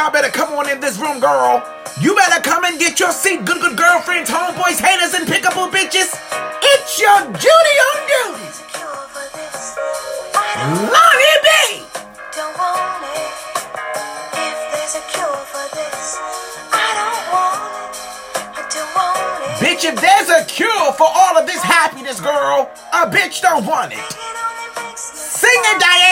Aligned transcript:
y'all 0.00 0.10
better 0.10 0.30
come 0.30 0.54
on 0.54 0.66
in 0.70 0.80
this 0.80 0.96
room, 0.96 1.20
girl. 1.20 1.60
You 2.00 2.14
better 2.16 2.40
come 2.40 2.64
and 2.64 2.78
get 2.78 2.98
your 2.98 3.12
seat, 3.12 3.44
good, 3.44 3.60
good 3.60 3.76
girlfriends, 3.76 4.30
homeboys, 4.30 4.80
haters, 4.80 5.12
and 5.12 5.28
pickable 5.28 5.68
bitches. 5.68 6.08
It's 6.72 6.98
your 6.98 7.20
Judy 7.36 7.76
on 7.88 7.98
duty. 8.08 8.48
Lonnie 10.88 11.36
B. 11.44 11.84
Don't 12.32 12.56
want 12.56 13.04
it. 13.12 13.28
If 14.40 14.56
there's 14.72 14.94
a 14.96 15.04
cure 15.12 15.40
for 15.52 15.66
this, 15.76 16.16
I 16.72 16.88
don't 16.96 17.24
want 17.28 17.92
it. 17.92 18.00
I 18.56 18.62
don't 18.72 18.92
want 18.96 19.44
it. 19.44 19.60
Bitch, 19.60 19.84
if 19.84 20.00
there's 20.00 20.30
a 20.30 20.46
cure 20.46 20.92
for 20.94 21.08
all 21.12 21.36
of 21.36 21.46
this 21.46 21.60
happiness, 21.62 22.20
girl, 22.20 22.70
a 22.94 23.04
bitch 23.04 23.42
don't 23.42 23.66
want 23.66 23.92
it. 23.92 23.98
It 23.98 24.16
only 24.16 24.88
makes 24.88 25.12
me 25.12 25.20
Sing 25.20 25.60
it, 25.60 25.78
Diana. 25.78 26.09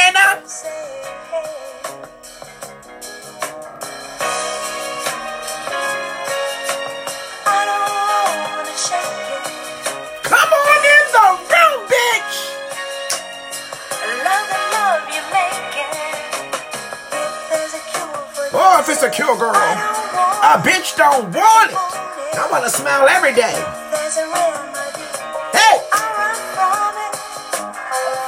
A 20.48 20.56
bitch 20.56 20.96
don't 20.96 21.28
want 21.36 21.70
it. 21.70 21.76
I 21.76 22.48
want 22.50 22.64
to 22.64 22.70
smile 22.70 23.06
every 23.06 23.34
day. 23.34 23.52
There's 23.92 24.16
a 24.16 24.24
remedy. 24.32 25.04
Hey, 25.52 25.76
I 25.92 26.08
run 26.16 26.40
from 26.56 26.96
it. 27.04 27.12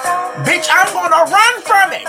From 0.05 0.45
bitch, 0.45 0.69
I'm 0.69 0.93
gonna 0.93 1.25
run 1.33 1.55
from 1.65 1.93
it. 1.97 2.05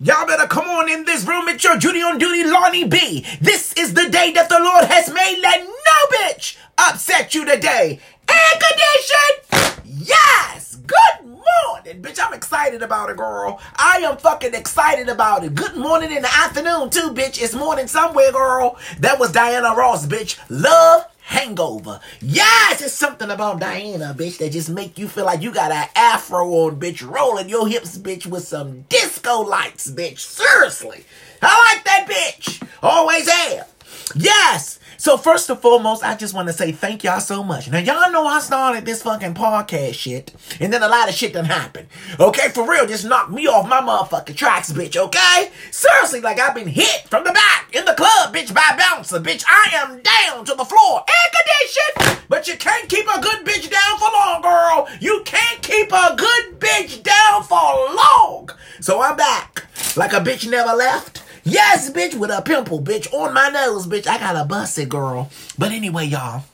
Y'all 0.00 0.26
better 0.26 0.46
come 0.48 0.66
on 0.66 0.90
in 0.90 1.04
this 1.04 1.24
room. 1.24 1.48
It's 1.48 1.62
your 1.62 1.78
Judy 1.78 2.02
on 2.02 2.18
duty, 2.18 2.42
Lonnie 2.50 2.84
B. 2.84 3.24
This 3.40 3.72
is 3.74 3.94
the 3.94 4.08
day 4.10 4.32
that 4.32 4.48
the 4.48 4.58
Lord 4.58 4.84
has 4.86 5.12
made. 5.12 5.38
Let 5.40 5.64
no 5.64 6.16
bitch 6.18 6.56
upset 6.76 7.32
you 7.34 7.44
today. 7.44 8.00
Air 8.28 8.60
condition. 8.60 9.84
Yes, 9.84 10.76
good 10.84 11.26
morning, 11.26 12.02
bitch. 12.02 12.18
I'm 12.20 12.34
excited 12.34 12.82
about 12.82 13.10
it, 13.10 13.16
girl. 13.16 13.60
I 13.76 13.98
am 13.98 14.16
fucking 14.16 14.54
excited 14.54 15.08
about 15.08 15.44
it. 15.44 15.54
Good 15.54 15.76
morning 15.76 16.10
in 16.10 16.22
the 16.22 16.34
afternoon, 16.34 16.90
too, 16.90 17.12
bitch. 17.12 17.40
It's 17.40 17.54
morning 17.54 17.86
somewhere, 17.86 18.32
girl. 18.32 18.76
That 18.98 19.20
was 19.20 19.30
Diana 19.30 19.76
Ross, 19.76 20.06
bitch. 20.06 20.38
Love 20.50 21.06
hangover. 21.34 22.00
Yes, 22.20 22.80
it's 22.80 22.94
something 22.94 23.30
about 23.30 23.60
Diana, 23.60 24.14
bitch, 24.16 24.38
that 24.38 24.52
just 24.52 24.70
make 24.70 24.98
you 24.98 25.08
feel 25.08 25.24
like 25.24 25.42
you 25.42 25.52
got 25.52 25.72
an 25.72 25.88
afro 25.96 26.48
on, 26.48 26.78
bitch, 26.78 27.06
rolling 27.06 27.48
your 27.48 27.66
hips, 27.66 27.98
bitch, 27.98 28.26
with 28.26 28.46
some 28.46 28.82
disco 28.82 29.40
lights, 29.40 29.90
bitch. 29.90 30.20
Seriously. 30.20 31.04
I 31.42 31.74
like 31.74 31.84
that 31.84 32.06
bitch. 32.08 32.66
Always 32.82 33.28
have. 33.28 33.72
Yes. 34.14 34.78
So 34.96 35.16
first 35.16 35.50
and 35.50 35.58
foremost, 35.58 36.04
I 36.04 36.14
just 36.14 36.34
want 36.34 36.48
to 36.48 36.52
say 36.52 36.72
thank 36.72 37.04
y'all 37.04 37.20
so 37.20 37.42
much. 37.42 37.70
Now 37.70 37.78
y'all 37.78 38.12
know 38.12 38.26
I 38.26 38.40
started 38.40 38.84
this 38.84 39.02
fucking 39.02 39.34
podcast 39.34 39.94
shit, 39.94 40.32
and 40.60 40.72
then 40.72 40.82
a 40.82 40.88
lot 40.88 41.08
of 41.08 41.14
shit 41.14 41.32
done 41.32 41.44
happened. 41.44 41.88
Okay, 42.20 42.48
for 42.50 42.68
real, 42.68 42.86
just 42.86 43.04
knocked 43.04 43.30
me 43.30 43.46
off 43.46 43.68
my 43.68 43.80
motherfucking 43.80 44.36
tracks, 44.36 44.72
bitch. 44.72 44.96
Okay, 44.96 45.50
seriously, 45.70 46.20
like 46.20 46.38
I've 46.38 46.54
been 46.54 46.68
hit 46.68 47.08
from 47.08 47.24
the 47.24 47.32
back 47.32 47.74
in 47.74 47.84
the 47.84 47.94
club, 47.94 48.34
bitch, 48.34 48.54
by 48.54 48.70
a 48.72 48.76
bouncer, 48.76 49.20
bitch. 49.20 49.44
I 49.46 49.70
am 49.74 50.00
down 50.00 50.44
to 50.44 50.54
the 50.54 50.64
floor, 50.64 51.04
air 51.08 51.32
conditioned, 51.34 52.26
but 52.28 52.46
you 52.46 52.56
can't 52.56 52.88
keep 52.88 53.06
a 53.06 53.20
good 53.20 53.44
bitch 53.44 53.68
down 53.70 53.98
for 53.98 54.10
long, 54.12 54.42
girl. 54.42 54.88
You 55.00 55.22
can't 55.24 55.60
keep 55.62 55.92
a 55.92 56.14
good 56.16 56.60
bitch 56.60 57.02
down 57.02 57.42
for 57.42 57.56
long. 57.56 58.50
So 58.80 59.00
I'm 59.00 59.16
back, 59.16 59.66
like 59.96 60.12
a 60.12 60.20
bitch 60.20 60.48
never 60.48 60.72
left. 60.72 61.23
Yes, 61.44 61.90
bitch, 61.90 62.14
with 62.14 62.30
a 62.30 62.40
pimple, 62.40 62.80
bitch, 62.80 63.12
on 63.12 63.34
my 63.34 63.50
nose, 63.50 63.86
bitch. 63.86 64.06
I 64.06 64.18
got 64.18 64.34
a 64.34 64.46
busted, 64.46 64.88
girl. 64.88 65.30
But 65.58 65.72
anyway, 65.72 66.06
y'all, 66.06 66.44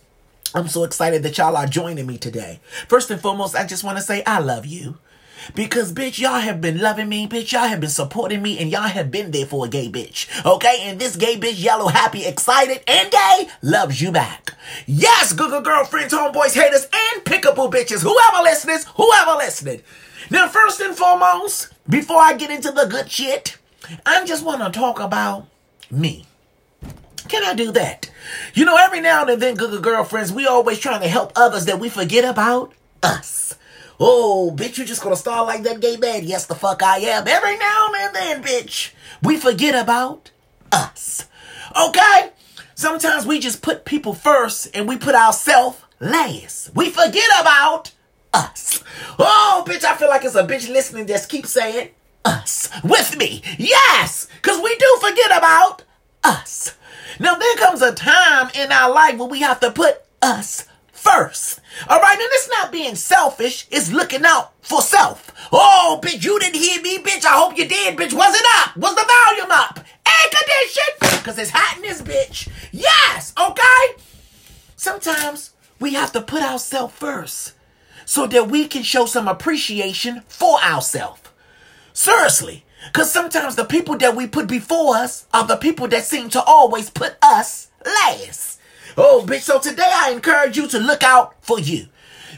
I'm 0.53 0.67
so 0.67 0.83
excited 0.83 1.23
that 1.23 1.39
y'all 1.39 1.57
are 1.57 1.67
joining 1.67 2.07
me 2.07 2.19
today. 2.19 2.59
First 2.89 3.09
and 3.13 3.21
foremost, 3.21 3.55
I 3.55 3.65
just 3.65 3.85
want 3.85 3.99
to 3.99 4.03
say 4.03 4.25
I 4.25 4.41
love 4.41 4.67
you. 4.67 4.99
Because, 5.55 5.93
bitch, 5.93 6.19
y'all 6.19 6.41
have 6.41 6.61
been 6.61 6.81
loving 6.81 7.09
me, 7.09 7.29
bitch. 7.29 7.53
Y'all 7.53 7.69
have 7.69 7.81
been 7.81 7.89
supporting 7.89 8.43
me, 8.43 8.59
and 8.59 8.71
y'all 8.71 8.83
have 8.83 9.13
been 9.13 9.31
there 9.31 9.47
for 9.47 9.65
a 9.65 9.69
gay 9.69 9.89
bitch. 9.89 10.27
Okay? 10.45 10.79
And 10.83 10.99
this 10.99 11.15
gay 11.15 11.37
bitch, 11.37 11.63
yellow, 11.63 11.87
happy, 11.87 12.27
excited, 12.27 12.83
and 12.89 13.11
gay, 13.13 13.49
loves 13.63 14.03
you 14.03 14.11
back. 14.11 14.55
Yes, 14.87 15.33
Google 15.33 15.61
girlfriends, 15.61 16.13
homeboys, 16.13 16.55
haters, 16.55 16.89
and 16.93 17.25
pickable 17.25 17.73
bitches. 17.73 18.03
Whoever 18.03 18.43
listens, 18.43 18.87
whoever 18.97 19.37
listening. 19.37 19.83
Now, 20.31 20.49
first 20.49 20.81
and 20.81 20.97
foremost, 20.97 21.69
before 21.89 22.21
I 22.21 22.35
get 22.35 22.51
into 22.51 22.73
the 22.73 22.87
good 22.87 23.11
shit, 23.11 23.57
I 24.07 24.25
just 24.25 24.45
want 24.45 24.63
to 24.63 24.79
talk 24.79 25.01
about 25.01 25.47
me. 25.91 26.27
Can 27.29 27.45
I 27.45 27.55
do 27.55 27.71
that? 27.73 28.11
You 28.55 28.65
know, 28.65 28.77
every 28.77 29.01
now 29.01 29.25
and 29.25 29.41
then, 29.41 29.55
good 29.55 29.83
girlfriends, 29.83 30.33
we 30.33 30.47
always 30.47 30.79
trying 30.79 31.01
to 31.03 31.09
help 31.09 31.33
others 31.37 31.67
that 31.67 31.79
we 31.79 31.89
forget 31.89 32.25
about 32.25 32.73
us. 33.03 33.57
Oh, 33.99 34.53
bitch, 34.55 34.79
you 34.79 34.85
just 34.85 35.03
gonna 35.03 35.15
start 35.15 35.47
like 35.47 35.63
that 35.65 35.81
gay 35.81 35.97
man? 35.97 36.25
Yes, 36.25 36.47
the 36.47 36.55
fuck 36.55 36.83
I 36.83 36.99
am. 36.99 37.29
Every 37.29 37.57
now 37.59 37.89
and 37.95 38.15
then, 38.15 38.43
bitch, 38.43 38.93
we 39.23 39.37
forget 39.37 39.81
about 39.81 40.31
us. 40.73 41.27
Okay? 41.77 42.31
Sometimes 42.75 43.27
we 43.27 43.39
just 43.39 43.61
put 43.61 43.85
people 43.85 44.15
first 44.15 44.69
and 44.75 44.89
we 44.89 44.97
put 44.97 45.15
ourselves 45.15 45.83
last. 46.01 46.75
We 46.75 46.89
forget 46.89 47.29
about 47.41 47.93
us. 48.33 48.83
Oh, 49.19 49.65
bitch, 49.69 49.85
I 49.85 49.97
feel 49.97 50.09
like 50.09 50.25
it's 50.25 50.35
a 50.35 50.47
bitch 50.47 50.69
listening 50.69 51.07
that 51.07 51.29
keeps 51.29 51.51
saying 51.51 51.91
us 52.25 52.69
with 52.85 53.17
me. 53.17 53.43
Yes, 53.59 54.29
because 54.37 54.61
we 54.63 54.75
do 54.77 54.99
forget 55.01 55.37
about 55.37 55.85
us. 56.25 56.77
Now, 57.19 57.35
there 57.35 57.57
comes 57.57 57.83
a 57.83 57.93
time 57.95 58.51
in 58.55 58.73
our 58.73 58.93
life 58.93 59.19
where 59.19 59.29
we 59.29 59.41
have 59.41 59.61
to 59.61 59.71
put 59.71 60.03
us 60.23 60.67
first. 60.93 61.61
All 61.89 62.01
right, 62.01 62.19
and 62.19 62.29
it's 62.33 62.49
not 62.49 62.73
being 62.73 62.95
selfish, 62.95 63.67
it's 63.71 63.93
looking 63.93 64.25
out 64.25 64.53
for 64.61 64.81
self. 64.83 65.33
Oh, 65.53 66.01
bitch, 66.03 66.25
you 66.25 66.39
didn't 66.39 66.61
hear 66.61 66.81
me, 66.83 66.99
bitch. 66.99 67.25
I 67.25 67.39
hope 67.39 67.57
you 67.59 67.67
did, 67.67 67.97
bitch. 67.97 68.13
Was 68.13 68.35
it 68.35 68.47
up? 68.59 68.77
Was 68.77 68.95
the 68.95 69.07
volume 69.07 69.51
up? 69.51 69.81
Air 70.07 70.31
condition? 70.31 71.19
Because 71.19 71.39
it's 71.39 71.51
hot 71.55 71.77
in 71.77 71.83
this 71.83 72.03
bitch. 72.03 72.49
Yes, 72.73 73.33
okay? 73.41 74.03
Sometimes 74.77 75.53
we 75.79 75.95
have 75.95 76.13
to 76.13 76.21
put 76.21 76.43
ourselves 76.43 76.95
first 76.95 77.53
so 78.05 78.27
that 78.27 78.49
we 78.49 78.67
can 78.67 78.83
show 78.83 79.07
some 79.07 79.29
appreciation 79.29 80.23
for 80.27 80.61
ourselves. 80.61 81.20
Seriously. 82.01 82.65
Because 82.87 83.13
sometimes 83.13 83.57
the 83.57 83.65
people 83.67 83.95
that 83.99 84.17
we 84.17 84.27
put 84.27 84.47
before 84.47 84.97
us 84.97 85.27
are 85.35 85.47
the 85.47 85.57
people 85.57 85.87
that 85.89 86.03
seem 86.03 86.31
to 86.31 86.43
always 86.43 86.89
put 86.89 87.19
us 87.21 87.69
last. 87.85 88.59
Oh, 88.97 89.23
bitch, 89.29 89.43
so 89.43 89.59
today 89.59 89.83
I 89.87 90.11
encourage 90.11 90.57
you 90.57 90.67
to 90.69 90.79
look 90.79 91.03
out 91.03 91.35
for 91.45 91.61
you. 91.61 91.89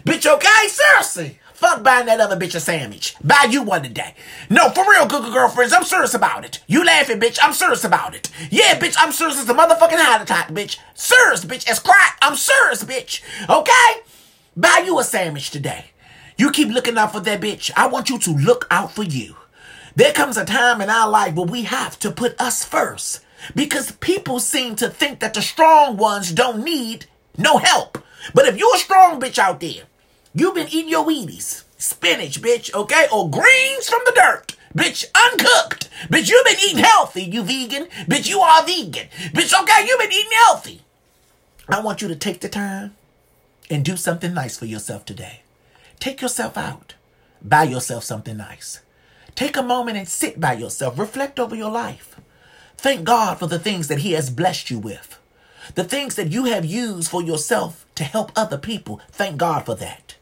Bitch, 0.04 0.26
okay? 0.26 0.66
Seriously. 0.66 1.38
Fuck 1.54 1.84
buying 1.84 2.06
that 2.06 2.18
other 2.18 2.36
bitch 2.36 2.56
a 2.56 2.60
sandwich. 2.60 3.14
Buy 3.22 3.46
you 3.50 3.62
one 3.62 3.84
today. 3.84 4.16
No, 4.50 4.68
for 4.70 4.82
real, 4.90 5.06
Google 5.06 5.30
girlfriends, 5.30 5.72
I'm 5.72 5.84
serious 5.84 6.12
about 6.12 6.44
it. 6.44 6.58
You 6.66 6.84
laughing, 6.84 7.20
bitch, 7.20 7.38
I'm 7.40 7.52
serious 7.52 7.84
about 7.84 8.16
it. 8.16 8.30
Yeah, 8.50 8.76
bitch, 8.80 8.96
I'm 8.98 9.12
serious 9.12 9.38
as 9.38 9.48
a 9.48 9.54
motherfucking 9.54 9.92
heart 9.92 10.22
attack, 10.22 10.48
bitch. 10.48 10.78
Serious, 10.94 11.44
bitch, 11.44 11.68
as 11.68 11.78
crack, 11.78 12.18
I'm 12.20 12.34
serious, 12.34 12.82
bitch. 12.82 13.22
Okay? 13.48 14.02
Buy 14.56 14.82
you 14.84 14.98
a 14.98 15.04
sandwich 15.04 15.52
today. 15.52 15.92
You 16.36 16.50
keep 16.50 16.70
looking 16.70 16.98
out 16.98 17.12
for 17.12 17.20
that 17.20 17.40
bitch. 17.40 17.70
I 17.76 17.86
want 17.86 18.10
you 18.10 18.18
to 18.18 18.32
look 18.32 18.66
out 18.68 18.90
for 18.90 19.04
you. 19.04 19.36
There 19.94 20.12
comes 20.12 20.36
a 20.36 20.44
time 20.44 20.80
in 20.80 20.88
our 20.88 21.08
life 21.08 21.34
where 21.34 21.46
we 21.46 21.62
have 21.62 21.98
to 22.00 22.10
put 22.10 22.40
us 22.40 22.64
first 22.64 23.20
because 23.54 23.92
people 23.92 24.40
seem 24.40 24.74
to 24.76 24.88
think 24.88 25.20
that 25.20 25.34
the 25.34 25.42
strong 25.42 25.96
ones 25.96 26.32
don't 26.32 26.64
need 26.64 27.06
no 27.36 27.58
help. 27.58 27.98
But 28.34 28.46
if 28.46 28.56
you're 28.56 28.74
a 28.74 28.78
strong 28.78 29.20
bitch 29.20 29.38
out 29.38 29.60
there, 29.60 29.82
you've 30.34 30.54
been 30.54 30.68
eating 30.68 30.88
your 30.88 31.04
Wheaties, 31.04 31.64
spinach, 31.76 32.40
bitch, 32.40 32.72
okay, 32.74 33.06
or 33.12 33.28
greens 33.28 33.88
from 33.88 34.00
the 34.06 34.12
dirt, 34.12 34.56
bitch, 34.74 35.04
uncooked, 35.14 35.90
bitch, 36.08 36.30
you've 36.30 36.44
been 36.44 36.56
eating 36.64 36.84
healthy, 36.84 37.24
you 37.24 37.42
vegan, 37.42 37.86
bitch, 38.06 38.28
you 38.28 38.40
are 38.40 38.64
vegan, 38.64 39.08
bitch, 39.32 39.60
okay, 39.60 39.84
you've 39.86 39.98
been 39.98 40.12
eating 40.12 40.38
healthy. 40.46 40.82
I 41.68 41.80
want 41.80 42.00
you 42.00 42.08
to 42.08 42.16
take 42.16 42.40
the 42.40 42.48
time 42.48 42.94
and 43.68 43.84
do 43.84 43.96
something 43.96 44.32
nice 44.32 44.56
for 44.58 44.66
yourself 44.66 45.04
today. 45.04 45.42
Take 45.98 46.22
yourself 46.22 46.56
out. 46.56 46.94
Buy 47.42 47.64
yourself 47.64 48.04
something 48.04 48.36
nice. 48.36 48.81
Take 49.34 49.56
a 49.56 49.62
moment 49.62 49.96
and 49.96 50.08
sit 50.08 50.40
by 50.40 50.54
yourself. 50.54 50.98
Reflect 50.98 51.40
over 51.40 51.56
your 51.56 51.70
life. 51.70 52.16
Thank 52.76 53.04
God 53.04 53.38
for 53.38 53.46
the 53.46 53.58
things 53.58 53.88
that 53.88 54.00
He 54.00 54.12
has 54.12 54.30
blessed 54.30 54.70
you 54.70 54.78
with. 54.78 55.18
The 55.74 55.84
things 55.84 56.16
that 56.16 56.32
you 56.32 56.44
have 56.46 56.64
used 56.64 57.10
for 57.10 57.22
yourself 57.22 57.86
to 57.94 58.04
help 58.04 58.32
other 58.34 58.58
people. 58.58 59.00
Thank 59.10 59.36
God 59.38 59.64
for 59.64 59.74
that. 59.76 60.16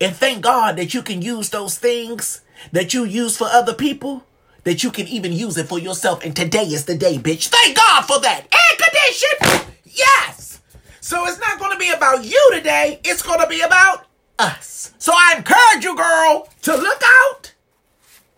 And 0.00 0.14
thank 0.14 0.42
God 0.42 0.76
that 0.76 0.94
you 0.94 1.02
can 1.02 1.22
use 1.22 1.50
those 1.50 1.78
things 1.78 2.42
that 2.72 2.94
you 2.94 3.04
use 3.04 3.36
for 3.36 3.48
other 3.48 3.74
people, 3.74 4.24
that 4.64 4.82
you 4.82 4.90
can 4.90 5.06
even 5.08 5.32
use 5.32 5.56
it 5.56 5.68
for 5.68 5.78
yourself. 5.78 6.24
And 6.24 6.34
today 6.34 6.64
is 6.64 6.84
the 6.84 6.96
day, 6.96 7.18
bitch. 7.18 7.48
Thank 7.48 7.76
God 7.76 8.02
for 8.02 8.20
that. 8.20 8.46
Air 8.52 8.76
condition. 8.78 9.74
Yes. 9.84 10.60
So 11.00 11.26
it's 11.26 11.38
not 11.38 11.58
going 11.58 11.72
to 11.72 11.78
be 11.78 11.90
about 11.90 12.24
you 12.24 12.50
today. 12.52 13.00
It's 13.04 13.22
going 13.22 13.40
to 13.40 13.46
be 13.46 13.60
about 13.60 14.06
us. 14.38 14.92
So 14.98 15.12
I 15.14 15.34
encourage 15.36 15.84
you, 15.84 15.96
girl, 15.96 16.48
to 16.62 16.76
look 16.76 17.02
out 17.04 17.52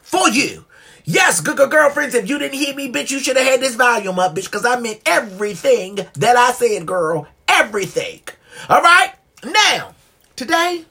for 0.09 0.29
you. 0.31 0.65
Yes, 1.05 1.41
good, 1.41 1.59
good 1.59 1.71
girlfriends, 1.71 2.15
if 2.15 2.29
you 2.29 2.39
didn't 2.39 2.59
hear 2.59 2.75
me, 2.75 2.91
bitch, 2.91 3.11
you 3.11 3.19
should 3.19 3.37
have 3.37 3.47
had 3.47 3.61
this 3.61 3.75
volume 3.75 4.19
up, 4.19 4.35
bitch, 4.35 4.45
because 4.45 4.65
I 4.65 4.81
meant 4.81 5.01
everything 5.05 5.97
that 6.15 6.37
I 6.37 6.53
said, 6.53 6.87
girl. 6.87 7.29
Everything. 7.47 8.21
All 8.69 8.81
right? 8.83 9.13
Now, 9.45 9.95
today, 10.35 10.85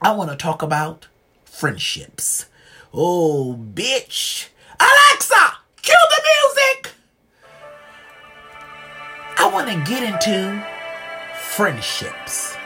I 0.00 0.12
want 0.12 0.30
to 0.30 0.36
talk 0.36 0.62
about 0.62 1.08
friendships. 1.44 2.46
Oh, 2.94 3.58
bitch. 3.74 4.48
Alexa, 4.78 5.58
cue 5.82 5.94
the 6.10 6.22
music. 6.24 6.92
I 9.36 9.50
want 9.52 9.68
to 9.68 9.90
get 9.90 10.02
into 10.02 10.66
friendships. 11.34 12.56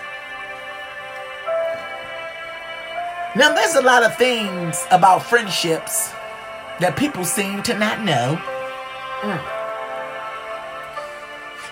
Now, 3.36 3.52
there's 3.52 3.75
a 3.75 3.82
lot 3.82 4.04
of 4.04 4.16
things 4.16 4.84
about 4.92 5.25
friendships 5.25 6.10
that 6.78 6.94
people 6.96 7.25
seem 7.25 7.62
to 7.64 7.76
not 7.76 8.02
know. 8.02 8.38
Mm. 9.22 9.54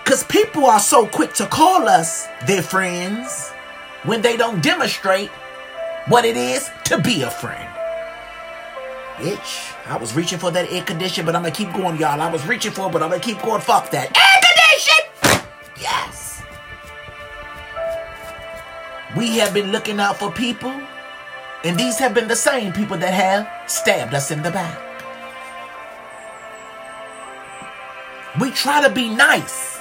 Because 0.03 0.23
people 0.25 0.65
are 0.65 0.79
so 0.79 1.07
quick 1.07 1.33
to 1.35 1.45
call 1.45 1.87
us 1.87 2.27
their 2.45 2.61
friends 2.61 3.51
when 4.03 4.21
they 4.21 4.35
don't 4.35 4.61
demonstrate 4.61 5.29
what 6.07 6.25
it 6.25 6.35
is 6.35 6.69
to 6.85 6.97
be 6.99 7.21
a 7.21 7.29
friend. 7.29 7.69
Bitch, 9.15 9.73
I 9.87 9.95
was 9.95 10.13
reaching 10.15 10.39
for 10.39 10.51
that 10.51 10.69
air 10.69 10.83
condition, 10.83 11.25
but 11.25 11.33
I'm 11.35 11.43
gonna 11.43 11.55
keep 11.55 11.71
going, 11.71 11.97
y'all. 11.97 12.19
I 12.19 12.29
was 12.29 12.45
reaching 12.45 12.73
for 12.73 12.87
it, 12.87 12.91
but 12.91 13.01
I'm 13.01 13.09
gonna 13.09 13.21
keep 13.21 13.41
going. 13.41 13.61
Fuck 13.61 13.89
that. 13.91 14.09
Air 14.17 14.41
condition! 15.31 15.47
Yes. 15.79 16.41
We 19.15 19.37
have 19.37 19.53
been 19.53 19.71
looking 19.71 19.99
out 20.01 20.17
for 20.17 20.31
people, 20.31 20.73
and 21.63 21.77
these 21.79 21.97
have 21.99 22.13
been 22.13 22.27
the 22.27 22.35
same 22.35 22.73
people 22.73 22.97
that 22.97 23.13
have 23.13 23.47
stabbed 23.71 24.13
us 24.13 24.31
in 24.31 24.41
the 24.43 24.51
back. 24.51 24.79
We 28.39 28.51
try 28.51 28.85
to 28.85 28.93
be 28.93 29.09
nice, 29.09 29.79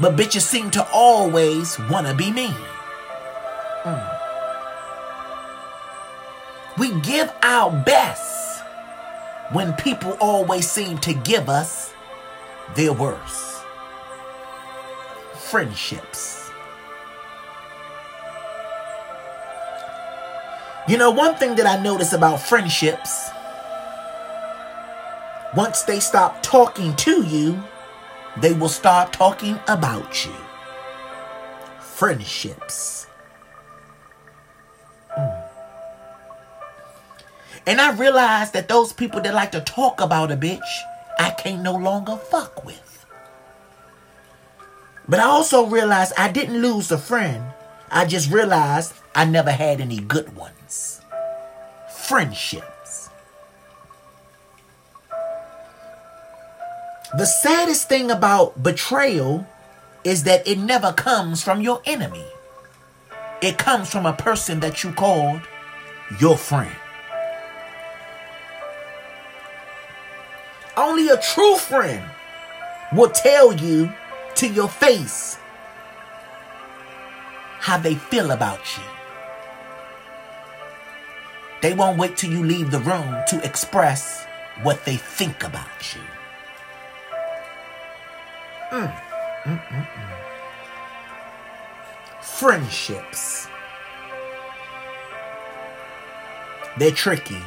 but 0.00 0.16
bitches 0.16 0.40
seem 0.40 0.70
to 0.72 0.86
always 0.90 1.78
wanna 1.90 2.14
be 2.14 2.30
mean. 2.30 2.56
Mm. 3.84 4.18
We 6.78 7.00
give 7.00 7.32
our 7.42 7.70
best 7.84 8.62
when 9.52 9.72
people 9.74 10.16
always 10.20 10.68
seem 10.68 10.98
to 10.98 11.12
give 11.12 11.48
us 11.48 11.92
their 12.74 12.92
worst. 12.92 13.62
Friendships. 15.34 16.47
You 20.88 20.96
know, 20.96 21.10
one 21.10 21.34
thing 21.34 21.54
that 21.56 21.66
I 21.66 21.82
notice 21.82 22.14
about 22.14 22.40
friendships, 22.40 23.28
once 25.54 25.82
they 25.82 26.00
stop 26.00 26.42
talking 26.42 26.96
to 26.96 27.22
you, 27.26 27.62
they 28.38 28.54
will 28.54 28.70
start 28.70 29.12
talking 29.12 29.58
about 29.68 30.24
you. 30.24 30.32
Friendships. 31.78 33.06
Mm. 35.14 35.44
And 37.66 37.82
I 37.82 37.92
realized 37.92 38.54
that 38.54 38.68
those 38.68 38.94
people 38.94 39.20
that 39.20 39.34
like 39.34 39.52
to 39.52 39.60
talk 39.60 40.00
about 40.00 40.32
a 40.32 40.36
bitch, 40.36 40.60
I 41.18 41.28
can't 41.32 41.62
no 41.62 41.76
longer 41.76 42.16
fuck 42.16 42.64
with. 42.64 43.04
But 45.06 45.20
I 45.20 45.24
also 45.24 45.66
realized 45.66 46.14
I 46.16 46.32
didn't 46.32 46.62
lose 46.62 46.90
a 46.90 46.96
friend. 46.96 47.44
I 47.90 48.06
just 48.06 48.30
realized 48.30 48.94
I 49.18 49.24
never 49.24 49.50
had 49.50 49.80
any 49.80 49.98
good 49.98 50.36
ones. 50.36 51.00
Friendships. 51.92 53.10
The 57.16 57.24
saddest 57.24 57.88
thing 57.88 58.12
about 58.12 58.62
betrayal 58.62 59.44
is 60.04 60.22
that 60.22 60.46
it 60.46 60.56
never 60.60 60.92
comes 60.92 61.42
from 61.42 61.60
your 61.60 61.82
enemy. 61.84 62.26
It 63.42 63.58
comes 63.58 63.90
from 63.90 64.06
a 64.06 64.12
person 64.12 64.60
that 64.60 64.84
you 64.84 64.92
called 64.92 65.40
your 66.20 66.36
friend. 66.36 66.76
Only 70.76 71.08
a 71.08 71.16
true 71.16 71.56
friend 71.56 72.08
will 72.92 73.10
tell 73.10 73.52
you 73.52 73.92
to 74.36 74.46
your 74.46 74.68
face 74.68 75.36
how 77.58 77.78
they 77.78 77.96
feel 77.96 78.30
about 78.30 78.60
you. 78.76 78.97
They 81.60 81.74
won't 81.74 81.98
wait 81.98 82.16
till 82.16 82.30
you 82.30 82.44
leave 82.44 82.70
the 82.70 82.78
room 82.80 83.16
to 83.28 83.40
express 83.44 84.24
what 84.62 84.84
they 84.84 84.96
think 84.96 85.42
about 85.42 85.94
you. 85.94 86.00
Mm, 88.70 88.92
mm, 89.44 89.66
mm, 89.66 89.88
mm. 89.88 90.14
Friendships. 92.22 93.48
They're 96.78 96.92
tricky. 96.92 97.42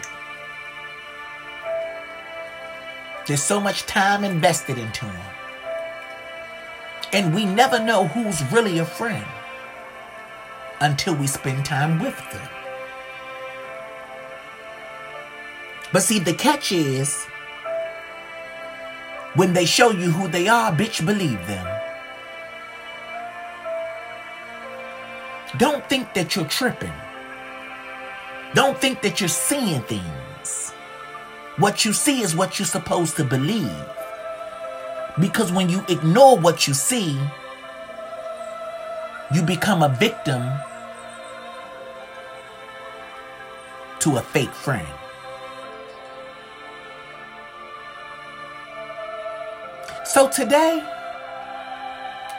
There's 3.28 3.44
so 3.44 3.62
much 3.62 3.86
time 3.86 4.26
invested 4.26 4.78
into 4.78 5.06
them. 5.06 5.16
And 7.14 7.34
we 7.34 7.46
never 7.46 7.80
know 7.80 8.08
who's 8.08 8.42
really 8.52 8.80
a 8.80 8.86
friend 8.86 9.26
until 10.82 11.16
we 11.16 11.28
spend 11.28 11.64
time 11.64 12.00
with 12.00 12.18
them. 12.32 12.61
But 15.92 16.04
see, 16.04 16.20
the 16.20 16.34
catch 16.34 16.72
is 16.72 17.26
when 19.36 19.54
they 19.54 19.66
show 19.66 19.92
you 19.92 20.12
who 20.12 20.28
they 20.28 20.48
are, 20.48 20.72
bitch, 20.72 21.06
believe 21.06 21.46
them. 21.48 21.68
Don't 25.58 25.88
think 25.90 26.14
that 26.14 26.36
you're 26.36 26.46
tripping. 26.46 26.94
Don't 28.54 28.78
think 28.78 29.02
that 29.02 29.20
you're 29.20 29.30
seeing 29.30 29.82
things. 29.82 30.72
What 31.58 31.84
you 31.84 31.94
see 31.94 32.22
is 32.22 32.36
what 32.36 32.58
you're 32.58 32.66
supposed 32.66 33.18
to 33.18 33.24
believe. 33.24 33.86
Because 35.20 35.52
when 35.52 35.70
you 35.70 35.84
ignore 35.90 36.38
what 36.38 36.68
you 36.68 36.74
see, 36.74 37.20
you 39.34 39.42
become 39.42 39.84
a 39.84 39.90
victim 39.90 40.42
to 44.00 44.18
a 44.18 44.22
fake 44.22 44.54
friend. 44.54 44.88
So 50.22 50.30
today, 50.30 50.84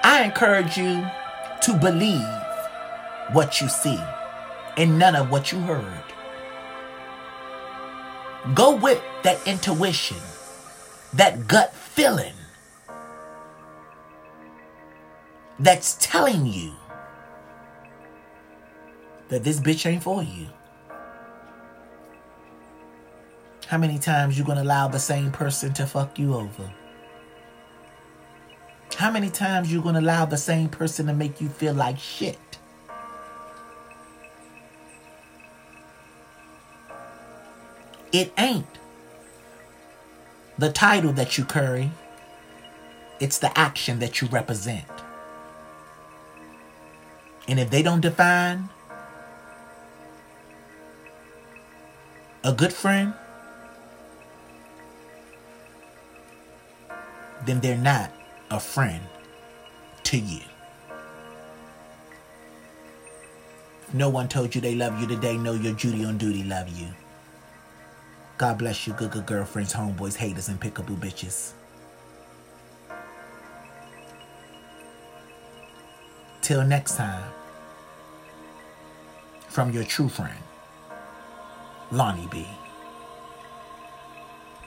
I 0.05 0.23
encourage 0.25 0.77
you 0.77 1.05
to 1.63 1.77
believe 1.77 2.23
what 3.33 3.61
you 3.61 3.69
see 3.69 3.99
and 4.77 5.01
none 5.01 5.17
of 5.17 5.33
what 5.33 5.51
you 5.51 5.59
heard. 5.59 6.05
Go 8.55 8.77
with 8.77 9.03
that 9.25 9.45
intuition, 9.49 10.19
that 11.15 11.49
gut 11.49 11.75
feeling 11.75 12.35
that's 15.59 15.97
telling 15.99 16.47
you 16.47 16.75
that 19.29 19.43
this 19.43 19.59
bitch 19.59 19.91
ain't 19.91 20.05
for 20.05 20.23
you. 20.23 20.47
How 23.67 23.79
many 23.79 23.99
times 23.99 24.39
you 24.39 24.45
gonna 24.45 24.63
allow 24.63 24.87
the 24.87 25.01
same 25.01 25.33
person 25.33 25.73
to 25.73 25.85
fuck 25.85 26.17
you 26.17 26.35
over? 26.35 26.73
How 29.03 29.11
many 29.11 29.31
times 29.31 29.73
you 29.73 29.83
gonna 29.83 29.99
allow 29.99 30.27
the 30.27 30.37
same 30.37 30.69
person 30.69 31.09
to 31.09 31.13
make 31.13 31.41
you 31.41 31.49
feel 31.49 31.75
like 31.75 31.99
shit? 31.99 32.39
It 38.13 38.33
ain't 38.39 38.79
the 40.57 40.71
title 40.71 41.13
that 41.15 41.37
you 41.37 41.45
carry, 41.45 41.91
it's 43.19 43.39
the 43.39 43.59
action 43.59 43.99
that 43.99 44.21
you 44.21 44.29
represent. 44.29 44.87
And 47.49 47.59
if 47.59 47.71
they 47.71 47.83
don't 47.83 48.03
define 48.03 48.69
a 52.45 52.53
good 52.53 52.73
friend, 52.73 53.15
then 57.45 57.59
they're 57.59 57.77
not 57.77 58.13
a 58.53 58.61
friend 58.61 59.01
to 60.05 60.19
you. 60.19 60.41
No 63.95 64.11
one 64.11 64.29
told 64.29 64.55
you 64.55 64.61
they 64.61 64.75
love 64.75 65.01
you 65.01 65.07
today, 65.07 65.37
know 65.39 65.55
your 65.55 65.75
Judy 65.75 66.05
on 66.05 66.19
duty 66.19 66.45
love 66.45 66.69
you. 66.69 66.89
God 68.37 68.59
bless 68.59 68.87
you, 68.87 68.93
good, 68.93 69.11
good 69.11 69.27
girlfriends, 69.27 69.73
homeboys, 69.73 70.17
haters, 70.17 70.49
and 70.49 70.61
pickable 70.61 70.97
bitches. 70.97 71.53
Till 76.43 76.65
next 76.65 76.97
time, 76.97 77.31
from 79.49 79.71
your 79.71 79.85
true 79.85 80.09
friend, 80.09 80.39
Lonnie 81.91 82.29
B. 82.31 82.47